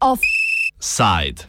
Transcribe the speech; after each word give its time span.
Offside. 0.00 1.44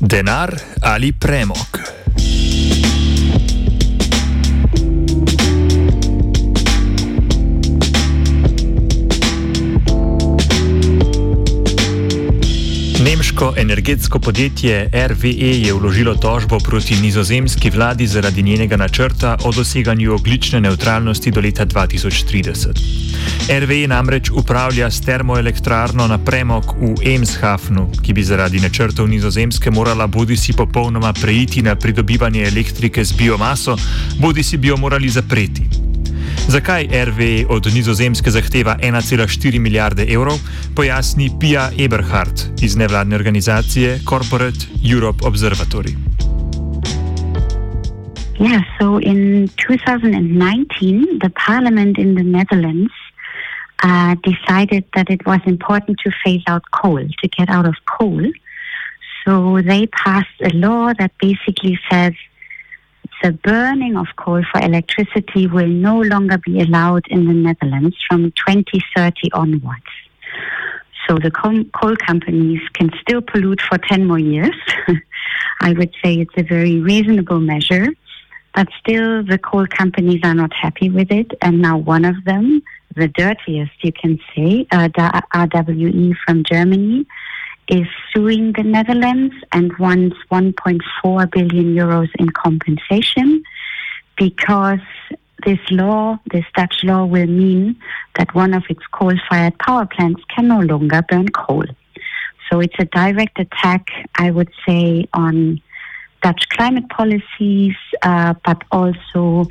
Denar 0.00 0.52
ali 0.82 1.12
premog. 1.12 1.85
Energetsko 13.66 14.18
podjetje 14.18 14.90
RWE 14.92 15.66
je 15.66 15.72
vložilo 15.74 16.14
tožbo 16.14 16.58
proti 16.58 16.96
nizozemski 16.96 17.70
vladi 17.70 18.06
zaradi 18.06 18.42
njenega 18.42 18.76
načrta 18.76 19.36
o 19.44 19.52
doseganju 19.52 20.14
oglične 20.14 20.60
neutralnosti 20.60 21.30
do 21.30 21.40
leta 21.40 21.66
2030. 21.66 22.68
RWE 23.48 23.88
namreč 23.88 24.30
upravlja 24.30 24.90
s 24.90 25.00
termoelektrarno 25.00 26.06
na 26.06 26.18
premog 26.18 26.64
v 26.80 27.14
Emshafnu, 27.14 27.90
ki 28.02 28.12
bi 28.12 28.22
zaradi 28.22 28.60
načrtov 28.60 29.08
nizozemske 29.08 29.70
morala 29.70 30.06
bodi 30.06 30.36
si 30.36 30.52
popolnoma 30.52 31.12
preiti 31.12 31.62
na 31.62 31.74
pridobivanje 31.74 32.46
elektrike 32.46 33.04
z 33.04 33.12
biomaso, 33.12 33.76
bodi 34.18 34.42
si 34.42 34.56
bi 34.56 34.68
jo 34.68 34.76
morali 34.76 35.08
zapreti. 35.08 35.85
Zakaj 36.48 36.86
RV 37.04 37.20
od 37.48 37.66
nizozemske 37.74 38.30
zahteva 38.30 38.76
1,4 38.82 39.58
milijarde 39.58 40.06
evrov, 40.08 40.38
pojasni 40.76 41.30
Pia 41.40 41.70
Eberhardt 41.84 42.62
iz 42.62 42.76
nevladne 42.76 43.16
organizacije 43.16 43.98
Corporate 44.08 44.66
Europe 44.92 45.18
Observatory. 45.26 45.94
Yeah, 48.38 48.62
so 48.78 48.98
in 48.98 49.48
2019, 49.56 51.18
the 51.22 51.30
parliament 51.46 51.98
in 51.98 52.14
the 52.14 52.22
Netherlands 52.22 52.92
uh, 53.82 54.14
decided 54.22 54.84
that 54.94 55.10
it 55.10 55.26
was 55.26 55.40
important 55.46 55.98
to 56.04 56.10
phase 56.24 56.44
out 56.46 56.62
coal, 56.70 57.04
to 57.22 57.28
get 57.28 57.48
out 57.48 57.66
of 57.66 57.74
coal. 57.98 58.22
So 59.24 59.62
they 59.62 59.86
passed 59.86 60.38
a 60.42 60.50
law 60.50 60.92
that 60.98 61.12
basically 61.18 61.78
says 61.90 62.12
the 63.26 63.32
burning 63.32 63.96
of 63.96 64.06
coal 64.14 64.40
for 64.52 64.60
electricity 64.60 65.48
will 65.48 65.66
no 65.66 66.00
longer 66.00 66.38
be 66.38 66.60
allowed 66.60 67.04
in 67.08 67.26
the 67.26 67.34
Netherlands 67.34 67.96
from 68.08 68.30
2030 68.30 69.32
onwards. 69.32 69.92
So 71.08 71.18
the 71.18 71.32
coal 71.32 71.96
companies 71.96 72.60
can 72.74 72.92
still 73.00 73.20
pollute 73.20 73.60
for 73.60 73.78
10 73.78 74.06
more 74.06 74.20
years. 74.20 74.54
I 75.60 75.72
would 75.72 75.92
say 76.04 76.14
it's 76.14 76.34
a 76.36 76.44
very 76.44 76.78
reasonable 76.78 77.40
measure, 77.40 77.88
but 78.54 78.68
still 78.78 79.24
the 79.24 79.38
coal 79.38 79.66
companies 79.66 80.20
are 80.22 80.34
not 80.34 80.52
happy 80.52 80.88
with 80.88 81.10
it. 81.10 81.32
And 81.42 81.60
now 81.60 81.78
one 81.78 82.04
of 82.04 82.22
them, 82.26 82.62
the 82.94 83.08
dirtiest, 83.08 83.72
you 83.82 83.90
can 83.90 84.20
say, 84.36 84.68
uh, 84.70 84.88
RWE 85.34 86.14
from 86.24 86.44
Germany, 86.44 87.06
is 87.68 87.86
suing 88.12 88.52
the 88.52 88.62
Netherlands 88.62 89.34
and 89.52 89.76
wants 89.78 90.16
1.4 90.30 91.30
billion 91.30 91.74
euros 91.74 92.08
in 92.18 92.30
compensation 92.30 93.42
because 94.16 94.80
this 95.44 95.58
law, 95.70 96.18
this 96.32 96.44
Dutch 96.54 96.82
law, 96.82 97.04
will 97.04 97.26
mean 97.26 97.76
that 98.16 98.34
one 98.34 98.54
of 98.54 98.64
its 98.68 98.82
coal 98.92 99.14
fired 99.28 99.58
power 99.58 99.86
plants 99.86 100.22
can 100.34 100.48
no 100.48 100.60
longer 100.60 101.02
burn 101.02 101.28
coal. 101.28 101.64
So 102.50 102.60
it's 102.60 102.74
a 102.78 102.84
direct 102.84 103.38
attack, 103.38 103.88
I 104.16 104.30
would 104.30 104.50
say, 104.66 105.08
on 105.12 105.60
Dutch 106.22 106.48
climate 106.50 106.88
policies, 106.88 107.74
uh, 108.02 108.34
but 108.44 108.62
also 108.70 109.46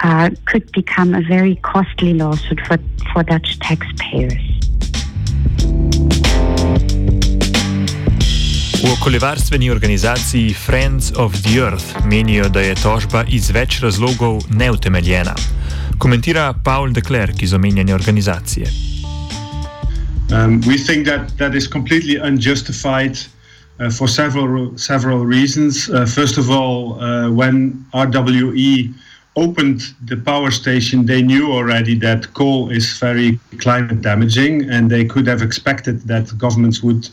uh, 0.00 0.30
could 0.46 0.70
become 0.72 1.14
a 1.14 1.22
very 1.22 1.56
costly 1.56 2.14
lawsuit 2.14 2.60
for, 2.66 2.78
for 3.12 3.22
Dutch 3.22 3.58
taxpayers. 3.60 4.49
V 8.80 8.88
okoljevarstveni 8.92 9.70
organizaciji 9.70 10.54
Friends 10.54 11.12
of 11.16 11.34
the 11.42 11.60
Earth 11.60 12.06
menijo, 12.06 12.48
da 12.48 12.60
je 12.60 12.74
tožba 12.74 13.24
iz 13.28 13.50
več 13.52 13.82
razlogov 13.82 14.40
neutemeljena. 14.56 15.34
Komentira 15.98 16.54
Paul 16.64 16.94
de 16.96 17.02
Clerck 17.04 17.42
iz 17.42 17.52
omenjene 17.52 17.94
organizacije. 17.94 18.66
Um, 20.32 20.62
we 20.64 20.78
think 20.86 21.06
that 21.06 21.36
that 21.36 21.54
is 21.54 21.68
completely 21.68 22.16
unjustified 22.16 23.18
uh, 23.20 23.92
for 23.92 24.08
several 24.08 24.72
several 24.78 25.26
reasons. 25.26 25.88
Uh, 25.88 26.06
first 26.06 26.38
of 26.38 26.48
all, 26.48 26.96
uh, 26.96 27.28
when 27.28 27.84
RWE 27.92 28.94
opened 29.36 29.80
the 30.08 30.16
power 30.24 30.50
station, 30.50 31.06
they 31.06 31.20
knew 31.20 31.52
already 31.52 31.98
that 31.98 32.32
coal 32.32 32.70
is 32.72 32.98
very 33.00 33.38
climate 33.58 34.00
damaging, 34.00 34.70
and 34.70 34.90
they 34.90 35.04
could 35.04 35.26
have 35.26 35.42
expected 35.42 36.00
that 36.06 36.32
governments 36.38 36.82
would 36.82 37.10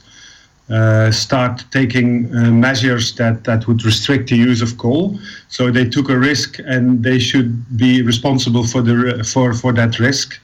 uh, 0.69 1.09
start 1.11 1.63
taking 1.71 2.25
uh, 2.35 2.51
measures 2.51 3.15
that, 3.15 3.45
that 3.45 3.67
would 3.67 3.85
restrict 3.85 4.29
the 4.29 4.35
use 4.35 4.61
of 4.61 4.77
coal. 4.77 5.17
So 5.47 5.71
they 5.71 5.87
took 5.87 6.09
a 6.09 6.17
risk, 6.17 6.59
and 6.65 7.03
they 7.03 7.19
should 7.19 7.77
be 7.77 8.01
responsible 8.01 8.65
for 8.65 8.81
the 8.81 9.23
for 9.23 9.53
for 9.53 9.71
that 9.73 9.97
risk. 9.99 10.39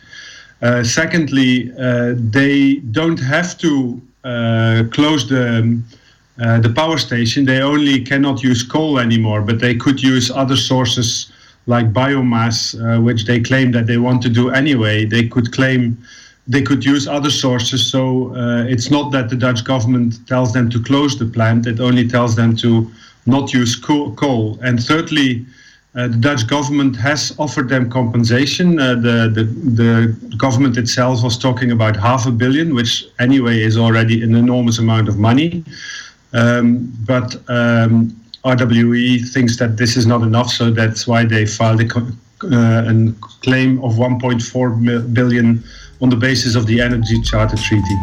Uh, 0.62 0.82
secondly, 0.82 1.74
uh, 1.78 2.14
they 2.16 2.76
don't 2.92 3.20
have 3.20 3.58
to 3.58 4.02
uh, 4.24 4.84
close 4.92 5.28
the 5.28 5.78
uh, 6.42 6.60
the 6.62 6.70
power 6.70 6.98
station. 6.98 7.44
They 7.44 7.62
only 7.62 8.02
cannot 8.02 8.42
use 8.42 8.64
coal 8.64 9.00
anymore, 9.00 9.42
but 9.42 9.60
they 9.60 9.76
could 9.76 10.02
use 10.02 10.32
other 10.32 10.56
sources 10.56 11.32
like 11.66 11.92
biomass, 11.92 12.76
which 13.04 13.26
they 13.26 13.40
claim 13.40 13.72
that 13.72 13.88
they 13.88 13.98
want 13.98 14.22
to 14.22 14.30
do 14.30 14.50
anyway. 14.50 15.06
They 15.06 15.28
could 15.28 15.52
claim 15.52 15.98
they 16.48 16.62
could 16.62 16.84
use 16.84 17.08
other 17.08 17.30
sources. 17.30 17.90
So 17.90 18.36
uh, 18.36 18.66
it's 18.68 18.92
not 18.92 19.12
that 19.12 19.30
the 19.30 19.36
Dutch 19.36 19.64
government 19.64 20.26
tells 20.28 20.54
them 20.54 20.70
to 20.70 20.82
close 20.82 21.18
the 21.18 21.26
plant; 21.26 21.68
it 21.68 21.80
only 21.80 22.08
tells 22.08 22.36
them 22.36 22.56
to 22.58 22.92
not 23.26 23.54
use 23.54 23.76
coal. 23.76 24.60
And 24.62 24.84
thirdly, 24.84 25.46
uh, 25.96 26.08
the 26.08 26.18
Dutch 26.18 26.48
government 26.48 26.96
has 26.96 27.34
offered 27.38 27.70
them 27.70 27.90
compensation. 27.90 28.80
Uh, 28.80 28.96
the, 28.96 29.32
the 29.34 29.44
the 29.44 30.36
government 30.38 30.78
itself 30.78 31.24
was 31.24 31.38
talking 31.38 31.72
about 31.72 31.96
half 31.96 32.26
a 32.26 32.32
billion, 32.32 32.74
which 32.74 33.06
anyway 33.20 33.62
is 33.62 33.78
already 33.78 34.24
an 34.24 34.36
enormous 34.36 34.80
amount 34.80 35.08
of 35.08 35.18
money. 35.18 35.64
Um, 36.34 36.92
but 37.06 37.36
um, 37.48 38.20
RWE 38.44 39.32
thinks 39.32 39.58
that 39.58 39.78
this 39.78 39.96
is 39.96 40.06
not 40.06 40.22
enough, 40.24 40.50
so 40.50 40.72
that's 40.72 41.08
why 41.08 41.26
they 41.26 41.46
filed 41.46 41.82
a, 41.82 41.88
uh, 41.96 42.92
a 42.92 43.14
claim 43.42 43.82
of 43.84 43.94
1.4 43.94 45.14
billion 45.14 45.64
on 46.04 46.10
the 46.10 46.18
basis 46.18 46.56
of 46.56 46.68
the 46.68 46.82
Energy 46.82 47.22
Charter 47.22 47.58
Treaty. 47.58 47.98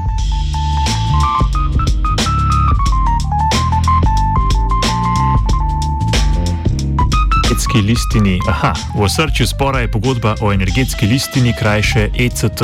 Energetski 7.70 7.80
listini, 7.82 8.38
aha, 8.48 8.72
v 8.96 9.02
osrčju 9.02 9.46
spora 9.46 9.80
je 9.80 9.90
pogodba 9.90 10.34
o 10.40 10.52
energetski 10.52 11.06
listini, 11.06 11.52
krajše 11.58 12.08
ECT. 12.18 12.62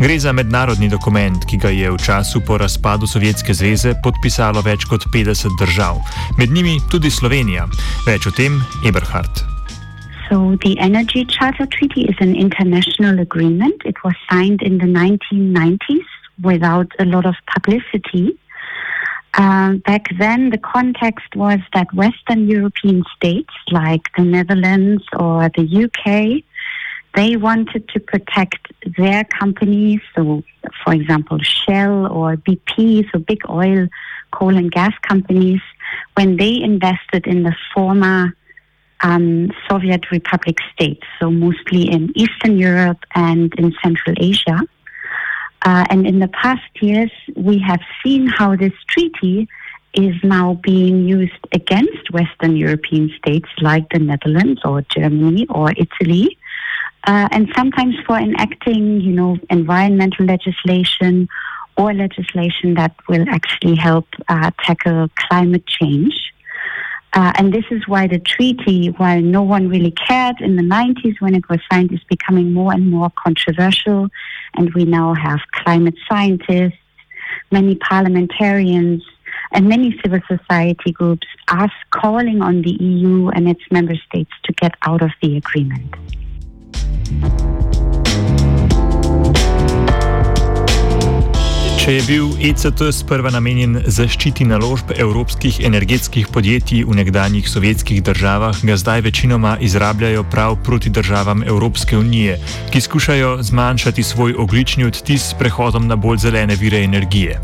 Gre 0.00 0.18
za 0.18 0.32
mednarodni 0.32 0.88
dokument, 0.88 1.44
ki 1.44 1.58
ga 1.58 1.68
je 1.68 1.90
v 1.90 1.98
času 1.98 2.40
po 2.46 2.58
razpadu 2.58 3.06
Sovjetske 3.06 3.54
zveze 3.54 3.94
podpisalo 4.02 4.62
več 4.62 4.86
kot 4.86 5.04
50 5.12 5.58
držav, 5.58 6.00
med 6.38 6.54
njimi 6.54 6.78
tudi 6.90 7.10
Slovenija. 7.10 7.66
Več 8.06 8.26
o 8.26 8.30
tem 8.30 8.62
Eberhard. 8.86 9.57
So, 10.28 10.56
the 10.62 10.78
Energy 10.78 11.24
Charter 11.24 11.64
Treaty 11.64 12.02
is 12.02 12.16
an 12.20 12.36
international 12.36 13.18
agreement. 13.18 13.80
It 13.86 13.96
was 14.04 14.12
signed 14.30 14.60
in 14.60 14.76
the 14.76 14.84
1990s 14.84 16.04
without 16.42 16.92
a 16.98 17.06
lot 17.06 17.24
of 17.24 17.34
publicity. 17.46 18.38
Um, 19.38 19.78
back 19.78 20.06
then, 20.18 20.50
the 20.50 20.58
context 20.58 21.34
was 21.34 21.60
that 21.72 21.94
Western 21.94 22.46
European 22.46 23.04
states 23.16 23.54
like 23.70 24.02
the 24.18 24.24
Netherlands 24.24 25.02
or 25.18 25.48
the 25.56 25.64
UK, 25.84 26.44
they 27.14 27.36
wanted 27.36 27.88
to 27.88 28.00
protect 28.00 28.70
their 28.98 29.24
companies. 29.24 30.00
So, 30.14 30.42
for 30.84 30.92
example, 30.92 31.38
Shell 31.38 32.06
or 32.12 32.36
BP, 32.36 33.10
so 33.10 33.18
big 33.18 33.40
oil, 33.48 33.88
coal, 34.32 34.56
and 34.56 34.70
gas 34.70 34.92
companies, 35.00 35.62
when 36.16 36.36
they 36.36 36.60
invested 36.60 37.26
in 37.26 37.44
the 37.44 37.54
former 37.72 38.34
um, 39.02 39.50
Soviet 39.68 40.10
Republic 40.10 40.58
states, 40.72 41.04
so 41.18 41.30
mostly 41.30 41.90
in 41.90 42.12
Eastern 42.16 42.58
Europe 42.58 43.04
and 43.14 43.52
in 43.54 43.72
Central 43.82 44.14
Asia. 44.18 44.60
Uh, 45.62 45.84
and 45.90 46.06
in 46.06 46.18
the 46.18 46.28
past 46.28 46.70
years, 46.80 47.10
we 47.36 47.58
have 47.58 47.80
seen 48.02 48.26
how 48.26 48.56
this 48.56 48.72
treaty 48.88 49.48
is 49.94 50.14
now 50.22 50.54
being 50.62 51.08
used 51.08 51.46
against 51.52 52.10
Western 52.12 52.56
European 52.56 53.10
states 53.18 53.48
like 53.60 53.88
the 53.90 53.98
Netherlands 53.98 54.60
or 54.64 54.82
Germany 54.82 55.46
or 55.48 55.72
Italy. 55.76 56.38
Uh, 57.06 57.28
and 57.32 57.48
sometimes 57.56 57.94
for 58.06 58.16
enacting, 58.18 59.00
you 59.00 59.12
know, 59.12 59.38
environmental 59.50 60.26
legislation 60.26 61.28
or 61.76 61.94
legislation 61.94 62.74
that 62.74 62.94
will 63.08 63.24
actually 63.28 63.76
help 63.76 64.06
uh, 64.28 64.50
tackle 64.62 65.08
climate 65.16 65.66
change. 65.66 66.32
Uh, 67.14 67.32
and 67.36 67.52
this 67.52 67.64
is 67.70 67.86
why 67.88 68.06
the 68.06 68.18
treaty, 68.18 68.88
while 68.98 69.20
no 69.20 69.42
one 69.42 69.68
really 69.68 69.90
cared 69.90 70.40
in 70.40 70.56
the 70.56 70.62
90s 70.62 71.20
when 71.20 71.34
it 71.34 71.48
was 71.48 71.58
signed, 71.70 71.92
is 71.92 72.02
becoming 72.08 72.52
more 72.52 72.72
and 72.72 72.90
more 72.90 73.10
controversial. 73.16 74.08
And 74.56 74.72
we 74.74 74.84
now 74.84 75.14
have 75.14 75.40
climate 75.52 75.96
scientists, 76.08 76.78
many 77.50 77.76
parliamentarians, 77.76 79.02
and 79.52 79.68
many 79.68 79.98
civil 80.02 80.20
society 80.28 80.92
groups 80.92 81.26
are 81.50 81.70
calling 81.90 82.42
on 82.42 82.62
the 82.62 82.72
EU 82.72 83.28
and 83.28 83.48
its 83.48 83.62
member 83.70 83.94
states 84.08 84.32
to 84.44 84.52
get 84.52 84.74
out 84.82 85.02
of 85.02 85.10
the 85.22 85.36
agreement. 85.36 85.94
Če 91.88 91.94
je 91.94 92.02
bil 92.04 92.24
ECT 92.44 92.82
sprva 92.92 93.30
namenjen 93.32 93.78
zaščiti 93.88 94.44
naložb 94.44 94.90
evropskih 94.92 95.62
energetskih 95.64 96.26
podjetij 96.28 96.82
v 96.84 96.98
nekdanjih 96.98 97.48
sovjetskih 97.48 98.02
državah, 98.04 98.60
ga 98.60 98.76
zdaj 98.76 99.06
večinoma 99.06 99.54
izrabljajo 99.64 100.26
prav 100.28 100.58
proti 100.66 100.92
državam 100.92 101.46
Evropske 101.48 101.96
unije, 101.96 102.36
ki 102.68 102.84
skušajo 102.84 103.32
zmanjšati 103.40 104.04
svoj 104.04 104.36
oglični 104.36 104.84
odtis 104.84 105.30
s 105.30 105.38
prehodom 105.40 105.88
na 105.88 105.96
bolj 105.96 106.20
zelene 106.26 106.60
vire 106.60 106.84
energije. 106.84 107.40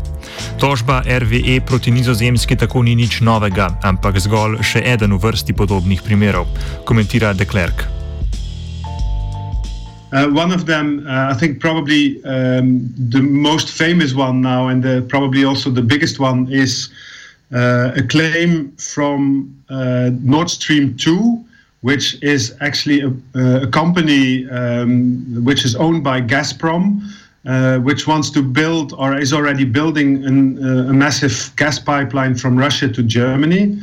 Tožba 0.61 1.01
RVE 1.01 1.57
proti 1.65 1.91
nizozemski 1.91 2.55
tako 2.55 2.85
ni 2.85 2.93
nič 2.95 3.23
novega, 3.25 3.71
ampak 3.81 4.21
zgolj 4.21 4.61
še 4.61 4.85
eden 4.93 5.17
v 5.17 5.23
vrsti 5.25 5.57
podobnih 5.57 6.05
primerov, 6.05 6.45
komentira 6.85 7.33
De 7.33 7.49
Klerk. 7.49 7.94
Uh, 10.15 10.29
one 10.29 10.53
of 10.53 10.65
them, 10.65 11.05
uh, 11.05 11.27
I 11.29 11.33
think, 11.33 11.59
probably 11.59 12.23
um, 12.23 12.89
the 12.97 13.21
most 13.21 13.69
famous 13.69 14.13
one 14.13 14.39
now, 14.39 14.69
and 14.69 14.81
the, 14.81 15.05
probably 15.09 15.43
also 15.43 15.69
the 15.69 15.81
biggest 15.81 16.19
one, 16.19 16.47
is 16.49 16.89
uh, 17.53 17.91
a 17.97 18.01
claim 18.01 18.71
from 18.77 19.53
uh, 19.67 20.11
Nord 20.21 20.49
Stream 20.49 20.95
2, 20.95 21.43
which 21.81 22.23
is 22.23 22.55
actually 22.61 23.01
a, 23.01 23.11
a 23.63 23.67
company 23.67 24.49
um, 24.49 25.43
which 25.43 25.65
is 25.65 25.75
owned 25.75 26.03
by 26.03 26.21
Gazprom. 26.21 27.01
Uh, 27.45 27.77
which 27.77 28.07
wants 28.07 28.31
to 28.31 28.41
build 28.41 28.91
or 28.93 29.15
is 29.15 29.31
already 29.31 29.63
building 29.63 30.25
an, 30.25 30.57
uh, 30.57 30.89
a 30.89 30.93
massive 30.93 31.53
gas 31.57 31.77
pipeline 31.77 32.33
from 32.33 32.57
Russia 32.57 32.89
to 32.89 33.03
Germany. 33.03 33.79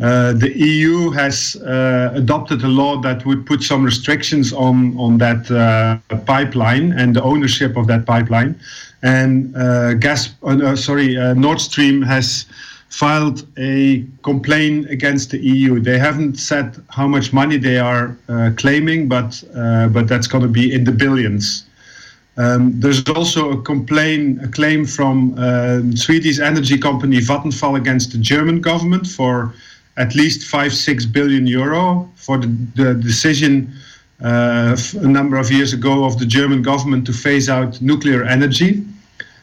Uh, 0.00 0.32
the 0.32 0.56
EU 0.56 1.10
has 1.10 1.56
uh, 1.56 2.10
adopted 2.14 2.62
a 2.62 2.68
law 2.68 2.96
that 3.02 3.26
would 3.26 3.44
put 3.44 3.62
some 3.62 3.84
restrictions 3.84 4.50
on 4.50 4.96
on 4.96 5.18
that 5.18 5.50
uh, 5.50 5.98
pipeline 6.24 6.92
and 6.92 7.14
the 7.14 7.22
ownership 7.22 7.76
of 7.76 7.86
that 7.86 8.06
pipeline. 8.06 8.58
And 9.02 9.54
uh, 9.54 9.94
gas, 9.94 10.30
uh, 10.42 10.74
sorry, 10.74 11.14
Nord 11.34 11.60
Stream 11.60 12.00
has 12.02 12.46
filed 12.88 13.46
a 13.58 14.04
complaint 14.22 14.90
against 14.90 15.30
the 15.30 15.38
EU. 15.38 15.80
They 15.80 15.98
haven't 15.98 16.38
said 16.38 16.82
how 16.88 17.06
much 17.06 17.32
money 17.32 17.58
they 17.58 17.78
are 17.78 18.16
claiming, 18.56 19.06
but 19.06 19.42
but 19.92 20.08
that's 20.08 20.26
going 20.26 20.42
to 20.42 20.52
be 20.60 20.72
in 20.72 20.84
the 20.84 20.92
billions. 20.92 21.66
Um, 22.36 22.72
there's 22.80 23.06
also 23.08 23.50
a 23.50 23.62
complaint, 23.62 24.42
a 24.42 24.48
claim 24.48 24.86
from 24.86 25.36
Swedish 25.94 26.38
energy 26.38 26.78
company 26.78 27.18
Vattenfall 27.18 27.76
against 27.76 28.12
the 28.12 28.18
German 28.18 28.62
government 28.62 29.06
for 29.06 29.52
at 29.96 30.14
least 30.14 30.48
five, 30.48 30.72
six 30.72 31.04
billion 31.04 31.46
euro 31.46 32.10
for 32.16 32.38
the, 32.38 32.46
the 32.74 32.94
decision 32.94 33.72
uh, 34.22 34.76
a 35.00 35.08
number 35.08 35.36
of 35.36 35.50
years 35.50 35.72
ago 35.72 36.04
of 36.04 36.18
the 36.18 36.26
German 36.26 36.62
government 36.62 37.06
to 37.06 37.12
phase 37.12 37.48
out 37.48 37.80
nuclear 37.80 38.24
energy. 38.24 38.84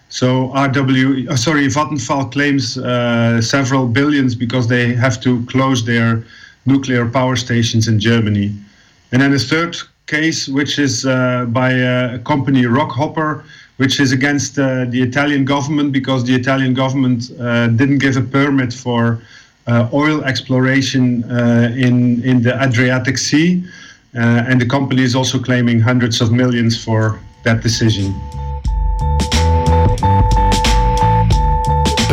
So 0.09 0.49
RW, 0.49 1.29
uh, 1.29 1.35
sorry, 1.35 1.67
Vattenfall 1.67 2.31
claims 2.31 2.77
uh, 2.77 3.41
several 3.41 3.87
billions 3.87 4.35
because 4.35 4.67
they 4.67 4.93
have 4.93 5.19
to 5.21 5.45
close 5.47 5.83
their 5.83 6.23
nuclear 6.65 7.09
power 7.09 7.35
stations 7.35 7.87
in 7.87 7.99
Germany. 7.99 8.53
And 9.11 9.21
then 9.21 9.33
a 9.33 9.39
third 9.39 9.77
case, 10.05 10.47
which 10.47 10.79
is 10.79 11.05
uh, 11.05 11.45
by 11.49 11.71
a 11.71 12.19
company 12.19 12.63
Rockhopper, 12.63 13.43
which 13.77 13.99
is 13.99 14.11
against 14.11 14.57
uh, 14.57 14.85
the 14.85 15.01
Italian 15.01 15.45
government 15.45 15.91
because 15.91 16.23
the 16.23 16.35
Italian 16.35 16.73
government 16.73 17.31
uh, 17.39 17.67
didn't 17.67 17.99
give 17.99 18.17
a 18.17 18.21
permit 18.21 18.73
for 18.73 19.01
uh, 19.13 19.17
oil 19.93 20.23
exploration 20.23 21.23
uh, 21.25 21.71
in 21.75 22.23
in 22.23 22.41
the 22.41 22.53
Adriatic 22.61 23.17
Sea, 23.17 23.63
uh, 24.15 24.49
and 24.49 24.61
the 24.61 24.65
company 24.65 25.03
is 25.03 25.15
also 25.15 25.39
claiming 25.39 25.79
hundreds 25.79 26.21
of 26.21 26.31
millions 26.31 26.81
for 26.83 27.19
that 27.43 27.61
decision. 27.61 28.13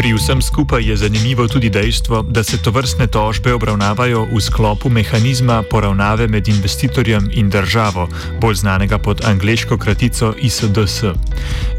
Pri 0.04 0.12
vsem 0.12 0.42
skupaj 0.42 0.84
je 0.84 0.96
zanimivo 0.96 1.48
tudi 1.48 1.70
dejstvo, 1.72 2.22
da 2.28 2.44
se 2.44 2.60
to 2.60 2.70
vrstne 2.70 3.06
tožbe 3.06 3.54
obravnavajo 3.56 4.26
v 4.28 4.40
sklopu 4.40 4.90
mehanizma 4.92 5.62
poravnave 5.64 6.28
med 6.28 6.48
investitorjem 6.48 7.30
in 7.32 7.48
državo, 7.48 8.08
bolj 8.40 8.54
znanega 8.54 8.98
pod 8.98 9.24
angliško 9.24 9.78
kratico 9.78 10.34
ISDS. 10.36 11.08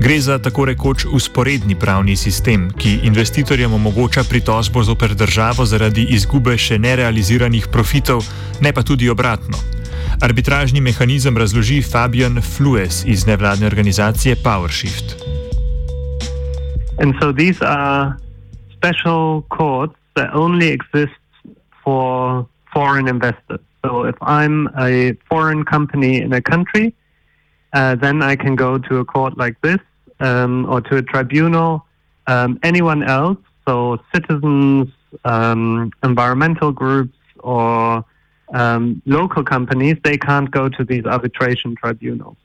Gre 0.01 0.17
za 0.21 0.39
tako 0.41 0.65
rekoč 0.65 1.05
usporedni 1.05 1.75
pravni 1.75 2.15
sistem, 2.17 2.71
ki 2.73 2.99
investitorjem 3.03 3.73
omogoča 3.73 4.23
pritožbo 4.23 4.83
zoper 4.83 5.13
državo 5.13 5.65
zaradi 5.65 6.07
izgube 6.09 6.57
še 6.57 6.81
nerealiziranih 6.81 7.67
profitov, 7.67 8.25
ne 8.61 8.73
pa 8.73 8.81
tudi 8.81 9.09
obratno. 9.09 9.61
Arbitražni 10.21 10.81
mehanizem 10.81 11.37
razloži 11.37 11.83
Fabian 11.85 12.41
Flues 12.41 13.03
iz 13.05 13.29
nevladne 13.29 13.67
organizacije 13.69 14.35
PowerShift. 14.35 15.24
And 16.97 17.13
so 17.19 17.31
these 17.31 17.61
are 17.61 18.17
special 18.71 19.41
courts 19.49 19.95
that 20.15 20.33
only 20.33 20.69
exist 20.69 21.13
for 21.83 22.47
foreign 22.73 23.07
investors. 23.07 23.59
So 23.83 24.05
if 24.05 24.15
I'm 24.21 24.69
a 24.77 25.13
foreign 25.29 25.65
company 25.65 26.21
in 26.21 26.33
a 26.33 26.41
country, 26.41 26.95
uh, 27.73 27.95
then 27.95 28.23
I 28.23 28.35
can 28.35 28.55
go 28.55 28.77
to 28.77 28.97
a 28.99 29.05
court 29.05 29.37
like 29.37 29.59
this 29.61 29.79
um, 30.19 30.65
or 30.69 30.81
to 30.81 30.97
a 30.97 31.01
tribunal. 31.01 31.85
Um, 32.27 32.59
anyone 32.63 33.03
else, 33.03 33.37
so 33.67 33.99
citizens, 34.13 34.89
um, 35.25 35.91
environmental 36.03 36.71
groups, 36.71 37.17
or 37.39 38.03
um, 38.53 39.01
local 39.05 39.43
companies, 39.43 39.97
they 40.03 40.17
can't 40.17 40.49
go 40.49 40.69
to 40.69 40.83
these 40.83 41.05
arbitration 41.05 41.75
tribunals. 41.75 42.37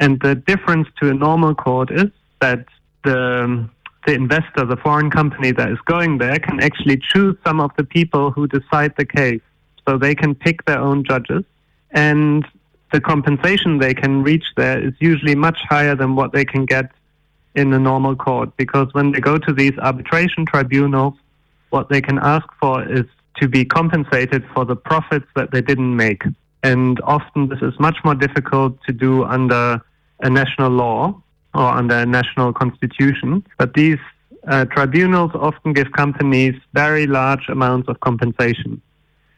And 0.00 0.20
the 0.20 0.34
difference 0.34 0.88
to 1.00 1.10
a 1.10 1.14
normal 1.14 1.54
court 1.54 1.90
is 1.90 2.10
that 2.40 2.66
the 3.04 3.44
um, 3.44 3.70
the 4.06 4.14
investor, 4.14 4.64
the 4.64 4.76
foreign 4.76 5.10
company 5.10 5.50
that 5.52 5.70
is 5.70 5.78
going 5.84 6.18
there, 6.18 6.38
can 6.38 6.60
actually 6.60 6.96
choose 6.96 7.36
some 7.46 7.60
of 7.60 7.70
the 7.76 7.84
people 7.84 8.30
who 8.30 8.46
decide 8.46 8.94
the 8.96 9.04
case. 9.04 9.42
So 9.86 9.98
they 9.98 10.14
can 10.14 10.34
pick 10.34 10.64
their 10.64 10.78
own 10.78 11.04
judges, 11.04 11.44
and 11.90 12.46
the 12.92 13.00
compensation 13.00 13.78
they 13.78 13.94
can 13.94 14.22
reach 14.22 14.44
there 14.56 14.78
is 14.78 14.94
usually 14.98 15.34
much 15.34 15.58
higher 15.68 15.94
than 15.94 16.16
what 16.16 16.32
they 16.32 16.44
can 16.44 16.64
get 16.64 16.90
in 17.54 17.72
a 17.72 17.78
normal 17.78 18.16
court. 18.16 18.56
Because 18.56 18.88
when 18.92 19.12
they 19.12 19.20
go 19.20 19.38
to 19.38 19.52
these 19.52 19.76
arbitration 19.78 20.46
tribunals, 20.46 21.14
what 21.70 21.88
they 21.88 22.00
can 22.00 22.18
ask 22.18 22.46
for 22.60 22.88
is 22.88 23.04
to 23.36 23.48
be 23.48 23.64
compensated 23.64 24.44
for 24.54 24.64
the 24.64 24.76
profits 24.76 25.26
that 25.36 25.50
they 25.50 25.60
didn't 25.60 25.96
make. 25.96 26.22
And 26.62 27.00
often 27.04 27.48
this 27.48 27.60
is 27.62 27.78
much 27.78 27.98
more 28.04 28.14
difficult 28.14 28.82
to 28.86 28.92
do 28.92 29.24
under 29.24 29.80
a 30.20 30.30
national 30.30 30.70
law 30.70 31.22
or 31.54 31.66
under 31.66 31.96
a 31.96 32.06
national 32.06 32.52
constitution. 32.52 33.44
But 33.58 33.74
these 33.74 33.98
uh, 34.46 34.64
tribunals 34.66 35.30
often 35.34 35.72
give 35.72 35.92
companies 35.92 36.54
very 36.72 37.06
large 37.06 37.48
amounts 37.48 37.88
of 37.88 38.00
compensation. 38.00 38.80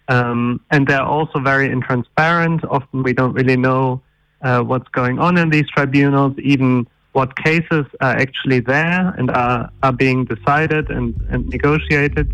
Um, 0.09 0.61
and 0.71 0.87
they're 0.87 1.02
also 1.02 1.38
very 1.40 1.69
intransparent. 1.69 2.64
Often 2.69 3.05
we 3.05 3.12
don't 3.12 3.33
really 3.33 3.57
know 3.57 4.02
uh, 4.43 4.61
what's 4.61 4.88
going 4.88 5.19
on 5.19 5.37
in 5.38 5.50
these 5.50 5.69
tribunals, 5.69 6.35
even 6.38 6.87
what 7.12 7.37
cases 7.37 7.85
are 8.00 8.17
actually 8.17 8.61
there 8.61 9.14
and 9.19 9.31
are, 9.31 9.71
are 9.83 9.93
being 9.93 10.25
decided 10.25 10.90
and, 10.90 11.14
and 11.31 11.49
negotiated. 11.49 12.29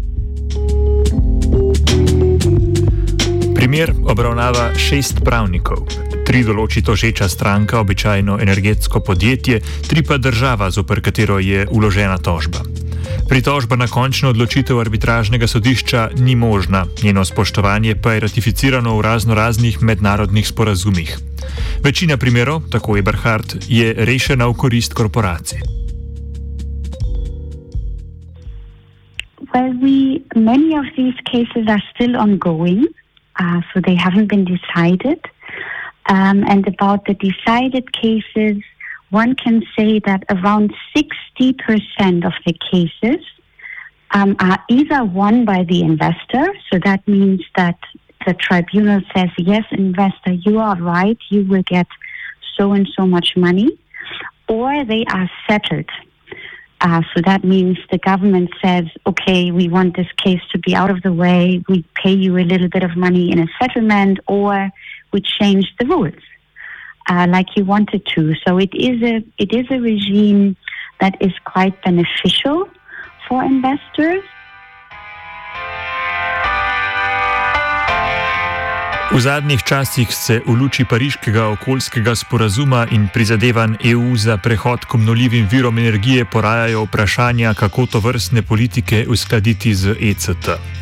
Primer 3.55 3.89
obravnava 4.05 4.75
šest 4.77 5.25
pravnikov. 5.25 6.06
Tri 6.27 6.41
določi 6.43 6.83
tožeča 6.83 7.29
stranka, 7.31 7.79
običajno 7.79 8.41
energetsko 8.43 8.99
podjetje, 9.01 9.61
tri 9.87 10.03
pa 10.03 10.17
država, 10.19 10.73
zoper 10.75 10.99
katero 10.99 11.39
je 11.39 11.69
uložena 11.71 12.19
tožba. 12.19 12.65
Pritožba 13.31 13.79
na 13.79 13.87
končno 13.87 14.33
odločitev 14.35 14.81
arbitražnega 14.83 15.47
sodišča 15.47 16.09
ni 16.19 16.35
možna, 16.35 16.83
njeno 17.03 17.23
spoštovanje 17.25 17.95
pa 18.03 18.17
je 18.17 18.25
ratificirano 18.27 18.97
v 18.99 19.07
razno 19.07 19.39
raznih 19.39 19.79
mednarodnih 19.83 20.49
sporazumih. 20.49 21.15
Večina 21.87 22.17
primerov, 22.17 22.67
tako 22.75 22.97
je 22.97 23.07
Berhard, 23.07 23.57
je 23.69 23.95
rešena 23.95 24.51
v 24.51 24.59
korist 24.59 24.99
korporacij. 24.99 25.63
Well, 29.55 29.73
we, 29.79 30.27
many 30.35 30.75
of 30.75 30.91
these 30.99 31.17
cases 31.23 31.71
are 31.71 31.83
still 31.95 32.19
ongoing. 32.19 32.91
Uh, 33.39 33.61
so 33.71 33.81
they 33.81 33.95
haven't 33.95 34.27
been 34.27 34.45
decided. 34.45 35.21
Um, 36.09 36.45
and 36.45 36.67
about 36.69 37.05
the 37.07 37.15
decided 37.15 37.93
cases, 37.93 38.63
one 39.11 39.35
can 39.35 39.63
say 39.77 40.01
that 40.01 40.25
around 40.31 40.73
60% 40.97 42.25
of 42.25 42.33
the 42.45 42.53
cases 42.71 43.25
um, 44.13 44.37
are 44.39 44.63
either 44.69 45.05
won 45.05 45.45
by 45.45 45.65
the 45.65 45.83
investor, 45.83 46.47
so 46.71 46.79
that 46.85 47.07
means 47.09 47.43
that 47.57 47.79
the 48.27 48.35
tribunal 48.35 49.01
says, 49.15 49.31
yes, 49.39 49.65
investor, 49.71 50.33
you 50.33 50.59
are 50.59 50.77
right, 50.81 51.19
you 51.29 51.45
will 51.45 51.63
get 51.63 51.87
so 52.57 52.73
and 52.73 52.89
so 52.97 53.07
much 53.07 53.37
money, 53.37 53.79
or 54.49 54.85
they 54.85 55.05
are 55.13 55.31
settled. 55.49 55.89
Uh, 56.81 57.03
so 57.15 57.23
that 57.25 57.43
means 57.43 57.79
the 57.91 57.99
government 57.99 58.51
says, 58.63 58.85
okay, 59.07 59.51
we 59.51 59.69
want 59.69 59.97
this 59.97 60.11
case 60.23 60.41
to 60.53 60.59
be 60.59 60.75
out 60.75 60.91
of 60.91 61.03
the 61.03 61.13
way, 61.13 61.63
we 61.69 61.85
pay 61.95 62.13
you 62.13 62.37
a 62.37 62.45
little 62.45 62.69
bit 62.69 62.83
of 62.83 62.97
money 62.97 63.31
in 63.33 63.39
a 63.39 63.47
settlement, 63.61 64.19
or 64.27 64.71
we 65.17 65.21
change 65.41 65.67
the 65.79 65.87
rules 65.87 66.25
uh, 67.11 67.27
like 67.35 67.49
you 67.57 67.65
wanted 67.65 68.03
to. 68.15 68.23
So 68.45 68.59
it 68.59 68.73
is 68.75 69.03
a 69.03 69.17
it 69.45 69.51
is 69.61 69.67
a 69.77 69.81
regime 69.91 70.57
that 71.01 71.15
is 71.27 71.35
quite 71.53 71.75
beneficial 71.89 72.59
for 73.27 73.39
investors. 73.55 74.25
V 79.07 79.21
zadnjih 79.23 79.63
časih 79.63 80.11
se 80.11 80.43
v 80.47 80.53
luči 80.61 80.85
pariškega 80.85 81.47
okoljskega 81.55 82.15
sporazuma 82.15 82.87
in 82.91 83.07
prizadevanj 83.15 83.79
EU 83.85 84.17
za 84.17 84.37
prehod 84.37 84.85
k 84.85 84.95
obnovljivim 84.95 85.47
virom 85.51 85.79
energije 85.79 86.25
porajajo 86.25 86.83
vprašanja, 86.85 87.55
kako 87.55 87.87
to 87.87 88.01
vrstne 88.01 88.43
politike 88.43 89.07
uskladiti 89.09 89.75
z 89.75 89.95
ECT. 90.01 90.76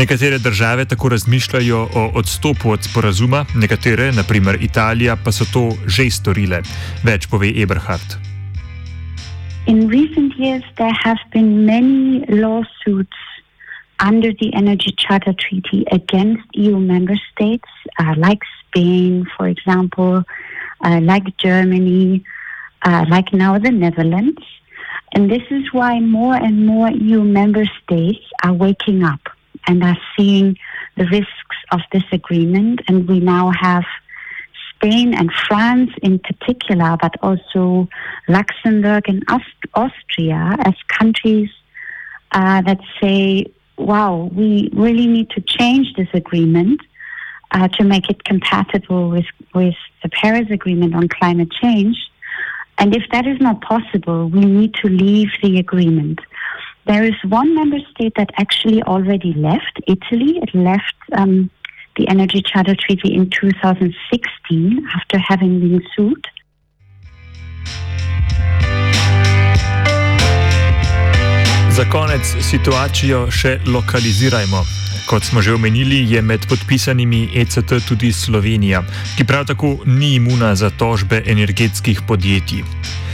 Nekatere 0.00 0.38
države 0.38 0.84
tako 0.84 1.08
razmišljajo 1.08 1.88
o 1.94 2.10
odstopu 2.14 2.70
od 2.70 2.82
sporazuma, 2.82 3.44
nekatere, 3.54 4.12
naprimer 4.12 4.56
Italija, 4.62 5.16
pa 5.24 5.32
so 5.32 5.44
to 5.52 5.76
že 5.86 6.10
storile. 6.10 6.62
Več 7.04 7.26
pove 7.28 7.50
Eberhard. 7.62 8.16
In 9.66 9.88
recent 9.88 10.32
years, 10.38 10.64
there 10.78 10.96
have 11.04 11.20
been 11.34 11.66
many 11.66 12.24
lawsuits 12.42 13.20
under 14.08 14.32
the 14.40 14.48
Energy 14.62 14.92
Charter 14.96 15.34
Treaty 15.42 15.84
against 15.92 16.48
EU 16.52 16.78
member 16.78 17.18
states, 17.32 17.68
uh, 17.98 18.14
like 18.16 18.40
Spain, 18.60 19.26
for 19.36 19.48
example, 19.48 20.24
uh, 20.84 21.00
like 21.10 21.26
Germany, 21.44 22.24
uh, 22.86 23.04
like 23.10 23.36
now 23.36 23.58
the 23.58 23.70
Netherlands. 23.70 24.42
And 25.12 25.30
this 25.30 25.44
is 25.50 25.64
why 25.72 26.00
more 26.00 26.36
and 26.46 26.66
more 26.66 26.88
EU 26.90 27.22
member 27.22 27.66
states 27.82 28.24
are 28.42 28.54
waking 28.54 29.04
up 29.04 29.20
and 29.66 29.82
are 29.82 29.98
seeing 30.16 30.56
the 30.96 31.06
risks 31.06 31.56
of 31.72 31.80
this 31.92 32.04
agreement. 32.12 32.80
And 32.88 33.08
we 33.08 33.20
now 33.20 33.50
have 33.50 33.84
Spain 34.74 35.14
and 35.14 35.30
France 35.32 35.90
in 36.02 36.18
particular, 36.18 36.96
but 37.00 37.14
also 37.22 37.88
Luxembourg 38.28 39.04
and 39.08 39.22
Aust- 39.28 39.44
Austria 39.74 40.56
as 40.60 40.74
countries 40.88 41.50
uh, 42.32 42.62
that 42.62 42.80
say, 43.00 43.46
wow, 43.76 44.30
we 44.32 44.70
really 44.72 45.06
need 45.06 45.30
to 45.30 45.40
change 45.40 45.94
this 45.96 46.08
agreement 46.14 46.80
uh, 47.52 47.68
to 47.68 47.84
make 47.84 48.08
it 48.08 48.24
compatible 48.24 49.10
with, 49.10 49.26
with 49.54 49.74
the 50.02 50.08
Paris 50.08 50.48
Agreement 50.50 50.94
on 50.94 51.08
climate 51.08 51.50
change. 51.60 51.96
And 52.78 52.94
if 52.96 53.02
that 53.12 53.26
is 53.26 53.38
not 53.40 53.60
possible, 53.60 54.28
we 54.28 54.40
need 54.40 54.74
to 54.74 54.88
leave 54.88 55.28
the 55.42 55.58
agreement. 55.58 56.20
There 56.90 57.04
is 57.04 57.14
one 57.30 57.54
member 57.54 57.78
state 57.92 58.14
that 58.16 58.30
actually 58.36 58.82
already 58.82 59.32
left, 59.34 59.78
Italy. 59.86 60.40
It 60.42 60.52
left 60.52 60.96
um, 61.12 61.48
the 61.94 62.08
Energy 62.08 62.42
Charter 62.42 62.74
Treaty 62.74 63.14
in 63.14 63.30
2016 63.30 64.88
after 64.96 65.18
having 65.18 65.60
been 65.60 65.80
sued. 65.94 66.26
Za 71.70 71.84
konec 71.92 72.26
situacijo 72.42 73.28
še 73.30 73.60
lokalizirajmo. 73.70 74.64
Kot 75.06 75.22
smo 75.22 75.42
že 75.42 75.54
omenili, 75.54 76.02
je 76.10 76.22
med 76.22 76.42
podpisanimi 76.50 77.28
ECT 77.38 77.86
tudi 77.86 78.10
Slovenija, 78.12 78.82
ki 79.14 79.24
prav 79.30 79.46
tako 79.46 79.76
ni 79.86 80.16
imuna 80.18 80.56
za 80.58 80.74
tožbe 80.74 81.22
energetskih 81.26 82.02
podjetij. 82.02 82.66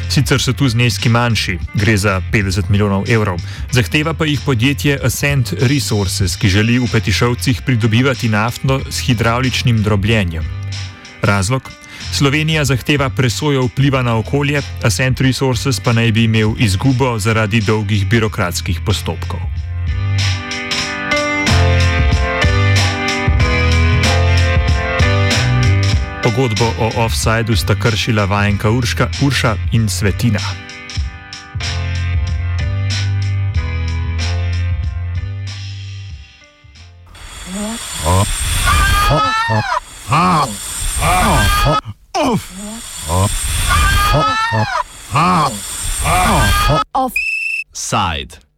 Sicer 0.08 0.40
so 0.40 0.52
tu 0.52 0.68
zneski 0.68 1.08
manjši, 1.08 1.58
gre 1.75 1.96
za 1.96 2.20
50 2.32 2.70
milijonov 2.70 3.04
evrov, 3.10 3.40
zahteva 3.72 4.14
pa 4.14 4.25
jih 4.26 4.40
podjetje 4.44 4.98
Ascent 5.04 5.52
Resources, 5.60 6.36
ki 6.36 6.48
želi 6.48 6.78
v 6.78 6.88
Petišovcih 6.92 7.62
pridobivati 7.66 8.28
naftno 8.28 8.80
s 8.90 9.00
hidravličnim 9.06 9.82
drobljenjem. 9.82 10.44
Razlog? 11.22 11.70
Slovenija 12.12 12.64
zahteva 12.64 13.10
presojo 13.10 13.66
vpliva 13.66 14.02
na 14.02 14.16
okolje, 14.16 14.62
Ascent 14.82 15.20
Resources 15.20 15.80
pa 15.80 15.92
naj 15.92 16.12
bi 16.12 16.25
imel 16.25 16.54
izgubo 16.58 17.18
zaradi 17.18 17.60
dolgih 17.60 18.08
birokratskih 18.08 18.80
postopkov. 18.86 19.55
Pogodbo 26.26 26.66
o 26.78 27.04
offsajdu 27.04 27.56
sta 27.56 27.75
kršila 27.75 28.25
vajenka 28.25 28.71
Urška, 28.71 29.09
Urša 29.23 29.56
in 29.73 29.88
Svetina. 29.88 30.38
Offside. 46.92 48.45